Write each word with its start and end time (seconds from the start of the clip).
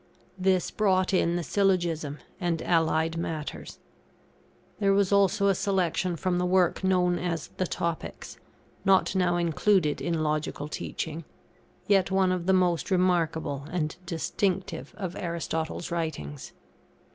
This 0.39 0.71
brought 0.71 1.13
in 1.13 1.35
the 1.35 1.43
Syllogism, 1.43 2.17
and 2.39 2.63
allied 2.63 3.17
matters. 3.17 3.77
There 4.79 4.93
was 4.93 5.11
also 5.11 5.45
a 5.47 5.53
selection 5.53 6.15
from 6.15 6.39
the 6.39 6.45
work 6.47 6.83
known 6.83 7.19
as 7.19 7.49
the 7.57 7.67
Topics, 7.67 8.39
not 8.83 9.13
now 9.15 9.35
included 9.35 10.01
in 10.01 10.23
Logical 10.23 10.67
teaching, 10.67 11.23
yet 11.85 12.09
one 12.09 12.31
of 12.31 12.47
the 12.47 12.51
most 12.51 12.89
remarkable 12.89 13.67
and 13.69 13.95
distinctive 14.07 14.95
of 14.97 15.15
Aristotle's 15.15 15.91
writings. 15.91 16.51